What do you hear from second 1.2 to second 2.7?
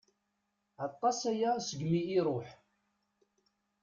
aya segmi i iruḥ.